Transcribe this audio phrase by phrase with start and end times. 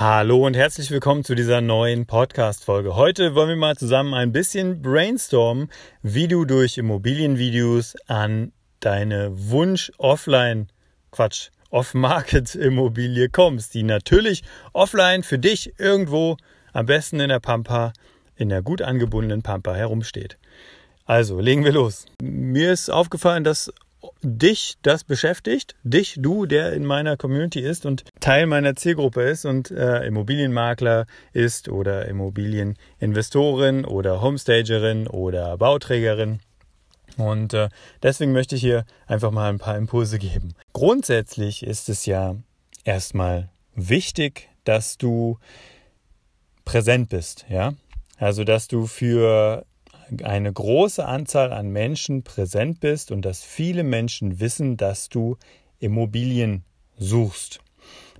[0.00, 2.96] Hallo und herzlich willkommen zu dieser neuen Podcast-Folge.
[2.96, 5.68] Heute wollen wir mal zusammen ein bisschen brainstormen,
[6.00, 10.68] wie du durch Immobilienvideos an deine Wunsch-Offline,
[11.10, 16.38] Quatsch, Off-Market-Immobilie kommst, die natürlich offline für dich irgendwo
[16.72, 17.92] am besten in der Pampa,
[18.36, 20.38] in der gut angebundenen Pampa herumsteht.
[21.04, 22.06] Also, legen wir los.
[22.22, 23.70] Mir ist aufgefallen, dass
[24.22, 29.44] dich das beschäftigt, dich, du, der in meiner Community ist und Teil meiner Zielgruppe ist
[29.44, 36.40] und äh, Immobilienmakler ist oder Immobilieninvestorin oder Homestagerin oder Bauträgerin.
[37.16, 37.68] Und äh,
[38.02, 40.54] deswegen möchte ich hier einfach mal ein paar Impulse geben.
[40.72, 42.36] Grundsätzlich ist es ja
[42.84, 45.38] erstmal wichtig, dass du
[46.64, 47.72] präsent bist, ja.
[48.18, 49.64] Also, dass du für
[50.22, 55.36] eine große Anzahl an Menschen präsent bist und dass viele Menschen wissen, dass du
[55.78, 56.64] Immobilien
[56.98, 57.60] suchst,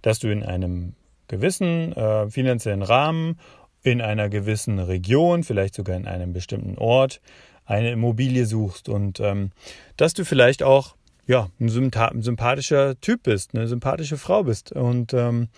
[0.03, 0.95] dass du in einem
[1.29, 3.39] gewissen äh, finanziellen Rahmen,
[3.83, 7.21] in einer gewissen Region, vielleicht sogar in einem bestimmten Ort,
[7.65, 8.89] eine Immobilie suchst.
[8.89, 9.53] Und ähm,
[9.97, 10.97] dass du vielleicht auch
[11.27, 14.73] ja, ein, sympathischer Typ bist, eine sympathische Frau bist.
[14.73, 15.49] Und ähm,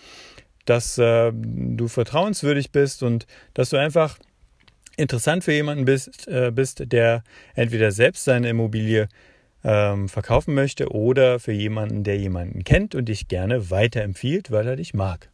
[0.65, 4.17] dass äh, du vertrauenswürdig bist und dass du einfach
[4.97, 7.23] interessant für jemanden bist, äh, bist der
[7.55, 9.07] entweder selbst seine Immobilie
[9.63, 14.75] ähm, verkaufen möchte oder für jemanden, der jemanden kennt und dich gerne weiterempfiehlt, weil er
[14.75, 15.29] dich mag.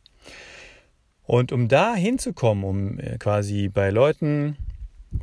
[1.24, 4.58] Und um da hinzukommen, um äh, quasi bei Leuten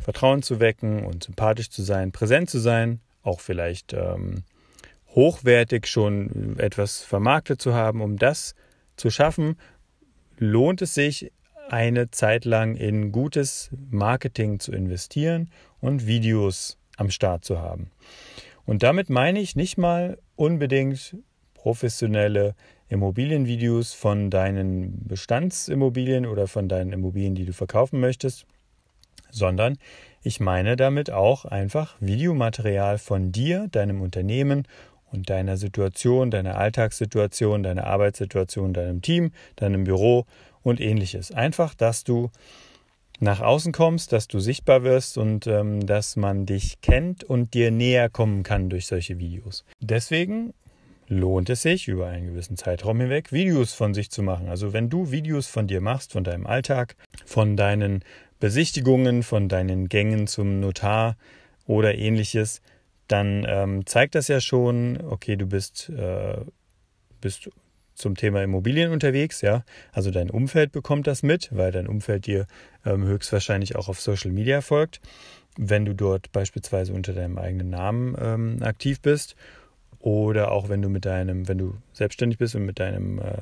[0.00, 4.42] Vertrauen zu wecken und sympathisch zu sein, präsent zu sein, auch vielleicht ähm,
[5.14, 8.54] hochwertig schon etwas vermarktet zu haben, um das
[8.96, 9.56] zu schaffen,
[10.38, 11.32] lohnt es sich
[11.68, 15.50] eine Zeit lang in gutes Marketing zu investieren
[15.80, 17.90] und Videos am Start zu haben.
[18.64, 21.16] Und damit meine ich nicht mal unbedingt
[21.54, 22.54] professionelle
[22.88, 28.46] Immobilienvideos von deinen Bestandsimmobilien oder von deinen Immobilien, die du verkaufen möchtest,
[29.30, 29.76] sondern
[30.22, 34.66] ich meine damit auch einfach Videomaterial von dir, deinem Unternehmen
[35.12, 40.26] und deiner Situation, deiner Alltagssituation, deiner Arbeitssituation, deinem Team, deinem Büro
[40.66, 41.30] und ähnliches.
[41.30, 42.30] Einfach, dass du
[43.20, 47.70] nach außen kommst, dass du sichtbar wirst und ähm, dass man dich kennt und dir
[47.70, 49.64] näher kommen kann durch solche Videos.
[49.80, 50.52] Deswegen
[51.06, 54.48] lohnt es sich, über einen gewissen Zeitraum hinweg Videos von sich zu machen.
[54.48, 58.02] Also wenn du Videos von dir machst, von deinem Alltag, von deinen
[58.40, 61.16] Besichtigungen, von deinen Gängen zum Notar
[61.64, 62.60] oder ähnliches,
[63.06, 66.38] dann ähm, zeigt das ja schon, okay, du bist, äh,
[67.20, 67.50] bist
[67.96, 69.64] zum Thema Immobilien unterwegs, ja.
[69.92, 72.46] Also dein Umfeld bekommt das mit, weil dein Umfeld dir
[72.84, 75.00] ähm, höchstwahrscheinlich auch auf Social Media folgt,
[75.56, 79.34] wenn du dort beispielsweise unter deinem eigenen Namen ähm, aktiv bist
[79.98, 83.38] oder auch wenn du mit deinem, wenn du selbstständig bist und mit deinem äh,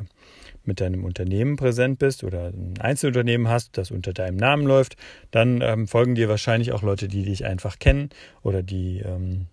[0.66, 4.96] mit deinem Unternehmen präsent bist oder ein Einzelunternehmen hast, das unter deinem Namen läuft,
[5.30, 8.08] dann ähm, folgen dir wahrscheinlich auch Leute, die dich einfach kennen
[8.42, 9.46] oder die, ähm,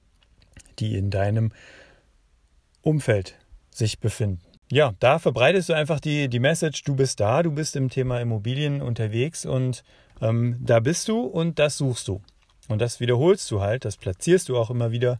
[0.79, 1.51] die in deinem
[2.81, 3.35] Umfeld
[3.72, 7.76] sich befinden ja, da verbreitest du einfach die, die Message, du bist da, du bist
[7.76, 9.84] im Thema Immobilien unterwegs und
[10.22, 12.22] ähm, da bist du und das suchst du.
[12.70, 15.18] Und das wiederholst du halt, das platzierst du auch immer wieder.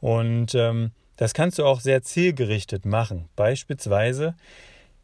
[0.00, 3.28] Und ähm, das kannst du auch sehr zielgerichtet machen.
[3.34, 4.36] Beispielsweise,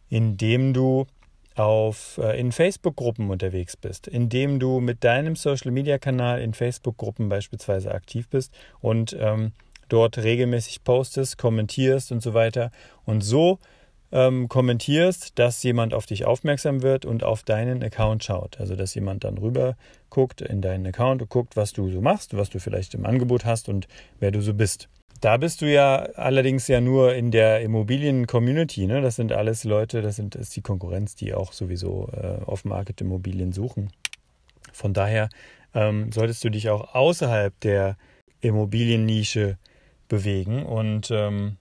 [0.09, 1.07] indem du
[1.57, 8.29] auf, äh, in Facebook-Gruppen unterwegs bist, indem du mit deinem Social-Media-Kanal in Facebook-Gruppen beispielsweise aktiv
[8.29, 9.53] bist und ähm,
[9.89, 12.71] dort regelmäßig postest, kommentierst und so weiter.
[13.05, 13.59] Und so
[14.13, 18.61] ähm, kommentierst, dass jemand auf dich aufmerksam wird und auf deinen Account schaut.
[18.61, 19.77] Also dass jemand dann rüber
[20.11, 23.45] guckt in deinen Account und guckt, was du so machst, was du vielleicht im Angebot
[23.45, 23.89] hast und
[24.21, 24.89] wer du so bist.
[25.21, 28.87] Da bist du ja allerdings ja nur in der Immobilien-Community.
[28.87, 29.01] Ne?
[29.01, 33.91] Das sind alles Leute, das sind, ist die Konkurrenz, die auch sowieso äh, Off-Market-Immobilien suchen.
[34.73, 35.29] Von daher
[35.75, 37.97] ähm, solltest du dich auch außerhalb der
[38.41, 39.59] Immobiliennische
[40.09, 41.57] bewegen und ähm,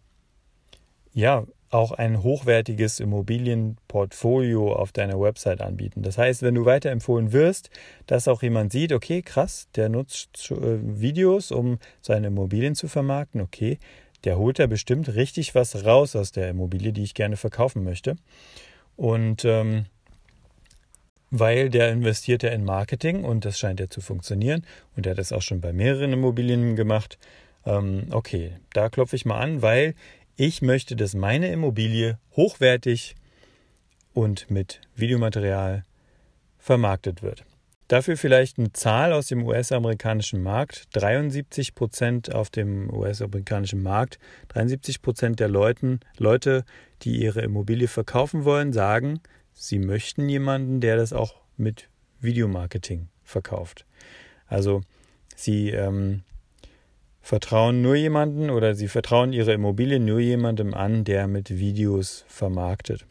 [1.13, 6.03] ja, auch ein hochwertiges Immobilienportfolio auf deiner Website anbieten.
[6.03, 7.69] Das heißt, wenn du weiterempfohlen wirst,
[8.07, 13.41] dass auch jemand sieht, okay, krass, der nutzt äh, Videos, um seine Immobilien zu vermarkten,
[13.41, 13.79] okay,
[14.25, 18.17] der holt da bestimmt richtig was raus aus der Immobilie, die ich gerne verkaufen möchte.
[18.97, 19.85] Und ähm,
[21.31, 24.65] weil der investiert ja in Marketing und das scheint ja zu funktionieren
[24.95, 27.17] und er hat das auch schon bei mehreren Immobilien gemacht.
[27.65, 29.95] Ähm, okay, da klopfe ich mal an, weil
[30.41, 33.15] ich möchte, dass meine Immobilie hochwertig
[34.11, 35.83] und mit Videomaterial
[36.57, 37.45] vermarktet wird.
[37.87, 40.87] Dafür vielleicht eine Zahl aus dem US-amerikanischen Markt.
[40.93, 44.17] 73 Prozent auf dem US-amerikanischen Markt,
[44.47, 46.65] 73 Prozent der Leuten, Leute,
[47.03, 49.19] die ihre Immobilie verkaufen wollen, sagen,
[49.53, 51.87] sie möchten jemanden, der das auch mit
[52.19, 53.85] Videomarketing verkauft.
[54.47, 54.81] Also
[55.35, 56.23] sie ähm,
[57.21, 63.05] vertrauen nur jemanden oder sie vertrauen ihre Immobilie nur jemandem an, der mit Videos vermarktet.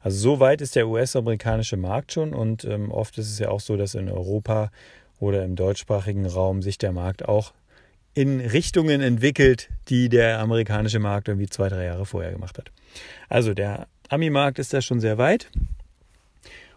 [0.00, 3.60] Also so weit ist der US-amerikanische Markt schon und ähm, oft ist es ja auch
[3.60, 4.70] so, dass in Europa
[5.18, 7.54] oder im deutschsprachigen Raum sich der Markt auch
[8.12, 12.70] in Richtungen entwickelt, die der amerikanische Markt irgendwie zwei, drei Jahre vorher gemacht hat.
[13.28, 15.50] Also der Ami-Markt ist da schon sehr weit.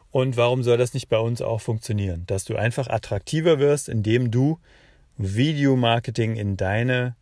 [0.09, 2.23] Und warum soll das nicht bei uns auch funktionieren?
[2.27, 4.57] Dass du einfach attraktiver wirst, indem du
[5.17, 7.15] Videomarketing in deine,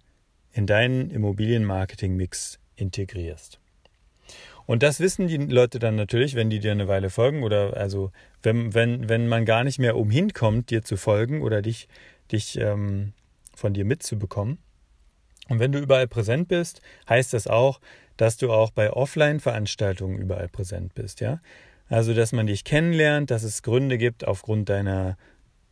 [0.52, 3.60] in deinen Immobilienmarketing-Mix integrierst.
[4.66, 8.12] Und das wissen die Leute dann natürlich, wenn die dir eine Weile folgen oder also
[8.42, 11.88] wenn, wenn, wenn man gar nicht mehr umhin kommt, dir zu folgen oder dich,
[12.32, 13.14] dich ähm,
[13.56, 14.58] von dir mitzubekommen.
[15.50, 17.80] Und wenn du überall präsent bist, heißt das auch,
[18.18, 21.40] dass du auch bei Offline-Veranstaltungen überall präsent bist, ja.
[21.88, 25.18] Also, dass man dich kennenlernt, dass es Gründe gibt, aufgrund deiner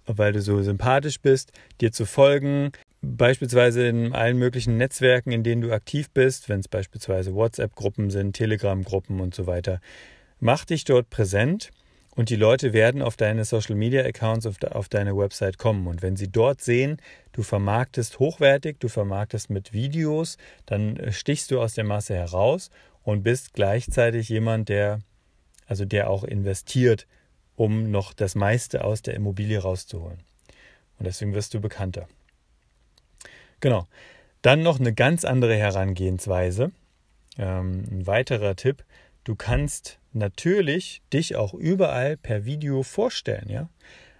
[0.06, 1.52] weil du so sympathisch bist,
[1.82, 2.72] dir zu folgen,
[3.02, 8.34] beispielsweise in allen möglichen Netzwerken, in denen du aktiv bist, wenn es beispielsweise WhatsApp-Gruppen sind,
[8.34, 9.80] Telegram-Gruppen und so weiter.
[10.40, 11.72] Mach dich dort präsent
[12.16, 15.88] und die Leute werden auf deine Social-Media-Accounts, auf, de, auf deine Website kommen.
[15.88, 16.98] Und wenn sie dort sehen,
[17.32, 22.70] du vermarktest hochwertig, du vermarktest mit Videos, dann äh, stichst du aus der Masse heraus
[23.02, 25.00] und bist gleichzeitig jemand, der,
[25.66, 27.08] also der auch investiert
[27.56, 30.20] um noch das meiste aus der Immobilie rauszuholen.
[30.98, 32.08] Und deswegen wirst du bekannter.
[33.60, 33.88] Genau.
[34.42, 36.72] Dann noch eine ganz andere Herangehensweise.
[37.38, 38.84] Ähm, ein weiterer Tipp.
[39.24, 43.70] Du kannst natürlich dich auch überall per Video vorstellen, ja.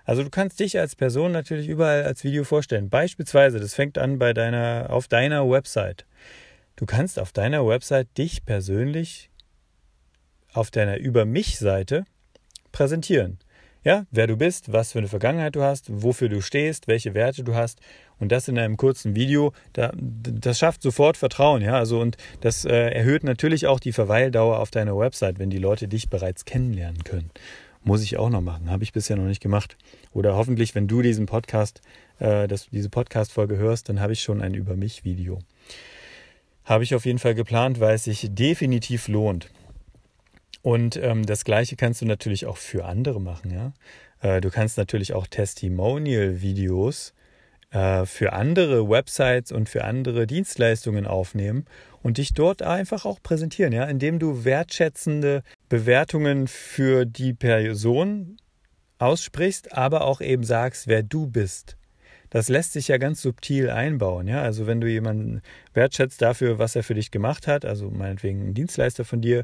[0.06, 2.90] Also du kannst dich als Person natürlich überall als Video vorstellen.
[2.90, 6.06] Beispielsweise, das fängt an bei deiner, auf deiner Website.
[6.76, 9.30] Du kannst auf deiner Website dich persönlich
[10.54, 12.06] auf deiner Über mich-Seite
[12.74, 13.38] präsentieren.
[13.86, 17.44] Ja, wer du bist, was für eine Vergangenheit du hast, wofür du stehst, welche Werte
[17.44, 17.82] du hast
[18.18, 22.64] und das in einem kurzen Video, da, das schafft sofort Vertrauen, ja, also und das
[22.64, 27.04] äh, erhöht natürlich auch die Verweildauer auf deiner Website, wenn die Leute dich bereits kennenlernen
[27.04, 27.30] können.
[27.84, 29.76] Muss ich auch noch machen, habe ich bisher noch nicht gemacht.
[30.14, 31.82] Oder hoffentlich, wenn du diesen Podcast,
[32.20, 35.40] äh, das, diese Podcast-Folge hörst, dann habe ich schon ein Über mich-Video.
[36.64, 39.50] Habe ich auf jeden Fall geplant, weil es sich definitiv lohnt.
[40.64, 43.52] Und ähm, das Gleiche kannst du natürlich auch für andere machen.
[43.52, 43.74] Ja?
[44.22, 47.14] Äh, du kannst natürlich auch Testimonial-Videos
[47.72, 51.66] äh, für andere Websites und für andere Dienstleistungen aufnehmen
[52.02, 53.84] und dich dort einfach auch präsentieren, ja?
[53.84, 58.38] indem du wertschätzende Bewertungen für die Person
[59.00, 61.76] aussprichst, aber auch eben sagst, wer du bist.
[62.30, 64.42] Das lässt sich ja ganz subtil einbauen, ja.
[64.42, 65.44] Also wenn du jemanden
[65.76, 69.44] wertschätzt dafür, was er für dich gemacht hat, also meinetwegen ein Dienstleister von dir,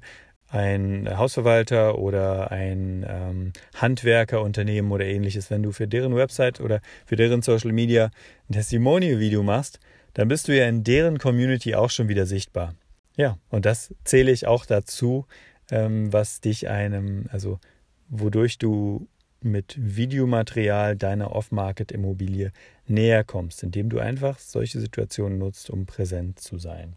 [0.50, 7.16] ein Hausverwalter oder ein ähm, Handwerkerunternehmen oder ähnliches, wenn du für deren Website oder für
[7.16, 8.10] deren Social Media
[8.50, 9.80] ein Testimonial-Video machst,
[10.14, 12.74] dann bist du ja in deren Community auch schon wieder sichtbar.
[13.16, 15.26] Ja, und das zähle ich auch dazu,
[15.72, 17.60] ähm, was dich einem, also
[18.08, 19.08] wodurch du
[19.42, 22.52] mit Videomaterial deiner Off-Market-Immobilie
[22.88, 26.96] näher kommst, indem du einfach solche Situationen nutzt, um präsent zu sein.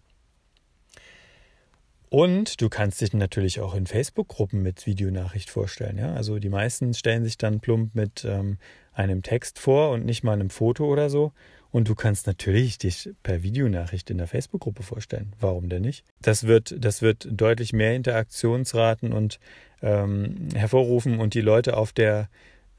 [2.12, 5.97] Und du kannst dich natürlich auch in Facebook-Gruppen mit Videonachricht vorstellen.
[5.97, 6.12] Ja?
[6.12, 8.59] Also die meisten stellen sich dann plump mit ähm,
[8.92, 11.33] einem Text vor und nicht mal einem Foto oder so.
[11.71, 15.33] Und du kannst natürlich dich per Videonachricht in der Facebook-Gruppe vorstellen.
[15.40, 16.04] Warum denn nicht?
[16.21, 19.40] Das wird, das wird deutlich mehr Interaktionsraten und
[19.81, 22.28] ähm, hervorrufen und die Leute auf der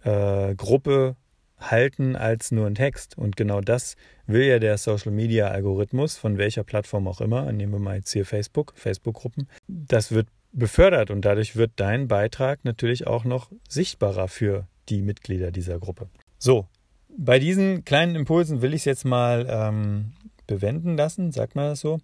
[0.04, 1.16] äh, Gruppe
[1.72, 3.18] halten als nur ein Text.
[3.18, 3.96] Und genau das
[4.28, 8.12] will ja der Social Media Algorithmus, von welcher Plattform auch immer, nehmen wir mal jetzt
[8.12, 14.28] hier Facebook, Facebook-Gruppen, das wird befördert und dadurch wird dein Beitrag natürlich auch noch sichtbarer
[14.28, 16.08] für die Mitglieder dieser Gruppe.
[16.38, 16.68] So,
[17.18, 20.14] bei diesen kleinen Impulsen will ich es jetzt mal ähm,
[20.48, 22.00] bewenden lassen, sagt man das so,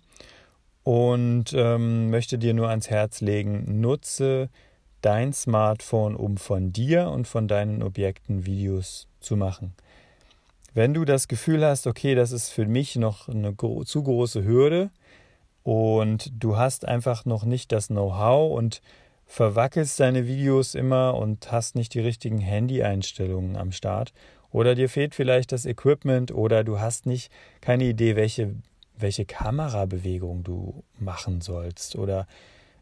[0.84, 4.50] und ähm, möchte dir nur ans Herz legen, nutze
[5.02, 9.74] dein Smartphone, um von dir und von deinen Objekten Videos zu machen.
[10.74, 14.92] Wenn du das Gefühl hast, okay, das ist für mich noch eine zu große Hürde
[15.64, 18.82] und du hast einfach noch nicht das Know-how und
[19.26, 24.14] verwackelst deine Videos immer und hast nicht die richtigen Handy-Einstellungen am Start.
[24.52, 28.56] Oder dir fehlt vielleicht das Equipment oder du hast nicht keine Idee, welche,
[28.98, 31.96] welche Kamerabewegung du machen sollst.
[31.96, 32.26] Oder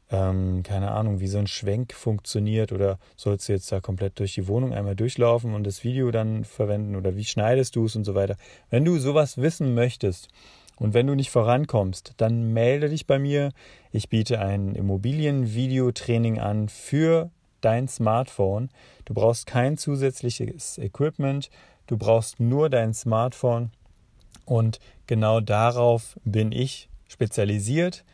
[0.09, 4.33] ähm, keine Ahnung, wie so ein Schwenk funktioniert oder sollst du jetzt da komplett durch
[4.33, 8.05] die Wohnung einmal durchlaufen und das Video dann verwenden oder wie schneidest du es und
[8.05, 8.37] so weiter.
[8.69, 10.29] Wenn du sowas wissen möchtest
[10.77, 13.51] und wenn du nicht vorankommst, dann melde dich bei mir.
[13.91, 18.69] Ich biete ein Immobilienvideotraining an für dein Smartphone.
[19.05, 21.49] Du brauchst kein zusätzliches Equipment,
[21.87, 23.71] du brauchst nur dein Smartphone
[24.45, 28.05] und genau darauf bin ich spezialisiert.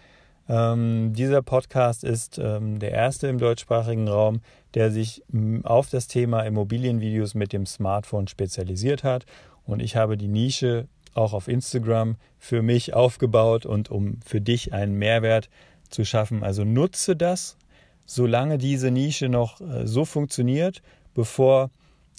[0.50, 4.42] Ähm, dieser Podcast ist ähm, der erste im deutschsprachigen Raum,
[4.74, 5.24] der sich
[5.64, 9.26] auf das Thema Immobilienvideos mit dem Smartphone spezialisiert hat.
[9.66, 14.74] Und ich habe die Nische auch auf Instagram für mich aufgebaut und um für dich
[14.74, 15.50] einen Mehrwert
[15.90, 16.44] zu schaffen.
[16.44, 17.58] Also nutze das,
[18.06, 20.82] solange diese Nische noch äh, so funktioniert,
[21.14, 21.70] bevor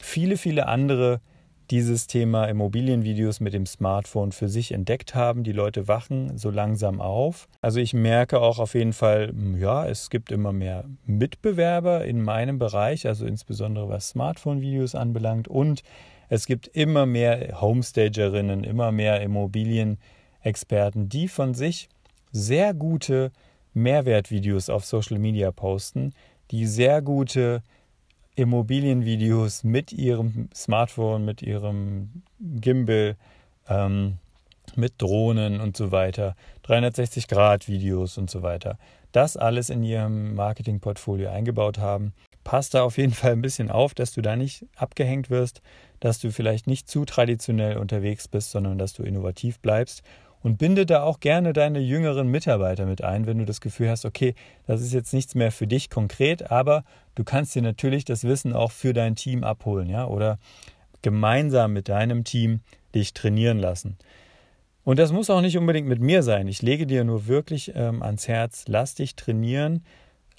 [0.01, 1.21] viele, viele andere
[1.71, 5.45] dieses Thema Immobilienvideos mit dem Smartphone für sich entdeckt haben.
[5.45, 7.49] Die Leute wachen so langsam auf.
[7.61, 12.23] Also ich merke auch auf jeden Fall, hm, ja, es gibt immer mehr Mitbewerber in
[12.23, 15.49] meinem Bereich, also insbesondere was Smartphone-Videos anbelangt.
[15.49, 15.83] Und
[16.29, 21.89] es gibt immer mehr Homestagerinnen, immer mehr Immobilienexperten, die von sich
[22.33, 23.33] sehr gute
[23.75, 26.13] Mehrwertvideos auf Social Media posten,
[26.51, 27.63] die sehr gute
[28.37, 33.17] Immobilienvideos mit ihrem Smartphone, mit ihrem Gimbal,
[33.69, 34.19] ähm,
[34.77, 36.35] mit Drohnen und so weiter,
[36.67, 38.79] 360-Grad-Videos und so weiter.
[39.13, 42.13] Das alles in ihrem Marketingportfolio eingebaut haben.
[42.43, 45.63] Passt da auf jeden Fall ein bisschen auf, dass du da nicht abgehängt wirst,
[46.01, 50.03] dass du vielleicht nicht zu traditionell unterwegs bist, sondern dass du innovativ bleibst
[50.45, 54.05] und binde da auch gerne deine jüngeren Mitarbeiter mit ein, wenn du das Gefühl hast,
[54.05, 54.35] okay,
[54.67, 56.85] das ist jetzt nichts mehr für dich konkret, aber
[57.15, 60.39] du kannst dir natürlich das Wissen auch für dein Team abholen, ja, oder
[61.01, 62.61] gemeinsam mit deinem Team
[62.95, 63.97] dich trainieren lassen.
[64.85, 66.47] Und das muss auch nicht unbedingt mit mir sein.
[66.47, 69.83] Ich lege dir nur wirklich ähm, ans Herz, lass dich trainieren,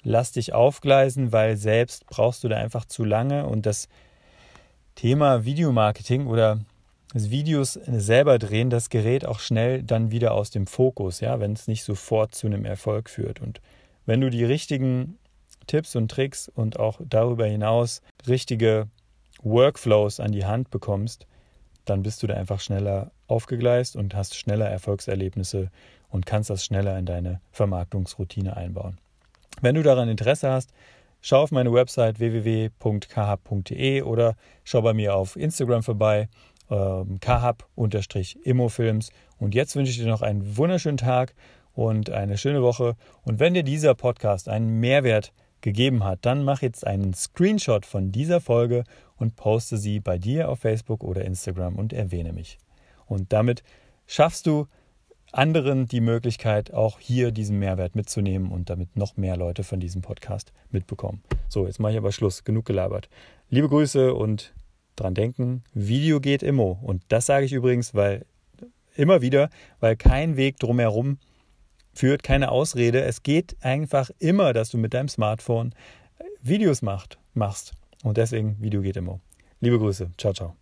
[0.04, 3.88] lass dich aufgleisen, weil selbst brauchst du da einfach zu lange und das
[4.94, 6.60] Thema Videomarketing oder
[7.14, 11.68] Videos selber drehen, das gerät auch schnell dann wieder aus dem Fokus, ja, wenn es
[11.68, 13.40] nicht sofort zu einem Erfolg führt.
[13.40, 13.60] Und
[14.06, 15.18] wenn du die richtigen
[15.66, 18.88] Tipps und Tricks und auch darüber hinaus richtige
[19.42, 21.26] Workflows an die Hand bekommst,
[21.84, 25.70] dann bist du da einfach schneller aufgegleist und hast schneller Erfolgserlebnisse
[26.10, 28.98] und kannst das schneller in deine Vermarktungsroutine einbauen.
[29.60, 30.70] Wenn du daran Interesse hast,
[31.20, 36.28] schau auf meine Website www.khab.de oder schau bei mir auf Instagram vorbei
[36.70, 39.10] ähm, kahab-immofilms.
[39.38, 41.34] Und jetzt wünsche ich dir noch einen wunderschönen Tag
[41.74, 42.96] und eine schöne Woche.
[43.22, 48.12] Und wenn dir dieser Podcast einen Mehrwert gegeben hat, dann mach jetzt einen Screenshot von
[48.12, 48.84] dieser Folge
[49.16, 52.58] und poste sie bei dir auf Facebook oder Instagram und erwähne mich.
[53.06, 53.62] Und damit
[54.06, 54.66] schaffst du
[55.32, 60.02] anderen die Möglichkeit, auch hier diesen Mehrwert mitzunehmen und damit noch mehr Leute von diesem
[60.02, 61.22] Podcast mitbekommen.
[61.48, 62.44] So, jetzt mache ich aber Schluss.
[62.44, 63.08] Genug gelabert.
[63.50, 64.54] Liebe Grüße und
[64.96, 66.82] dran denken, Video geht immer.
[66.82, 68.26] Und das sage ich übrigens, weil
[68.94, 69.50] immer wieder,
[69.80, 71.18] weil kein Weg drumherum
[71.94, 73.02] führt, keine Ausrede.
[73.02, 75.74] Es geht einfach immer, dass du mit deinem Smartphone
[76.42, 77.72] Videos macht, machst.
[78.02, 79.20] Und deswegen, Video geht immer.
[79.60, 80.10] Liebe Grüße.
[80.18, 80.56] Ciao, ciao.